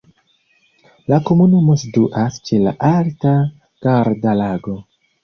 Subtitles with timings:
[1.11, 3.35] La komunumo situas ĉe la alta
[3.89, 4.75] Garda-Lago.